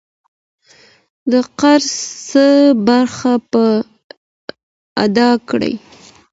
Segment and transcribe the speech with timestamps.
[1.31, 1.91] د قرض
[2.29, 2.45] څه
[2.87, 3.63] برخه په
[5.05, 5.73] ادا کړي.